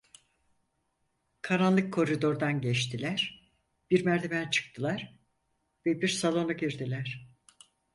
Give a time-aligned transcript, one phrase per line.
[1.41, 3.51] Karanlık koridordan geçtiler,
[3.89, 5.15] bir merdiven çıktılar
[5.85, 7.27] ve bir salona girdiler.